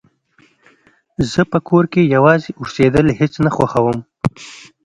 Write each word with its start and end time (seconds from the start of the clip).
زه 1.31 1.41
په 1.51 1.59
کور 1.67 1.83
کې 1.93 2.11
يوازې 2.15 2.49
اوسيدل 2.61 3.07
هيڅ 3.19 3.33
نه 3.45 3.49
خوښوم 3.55 3.97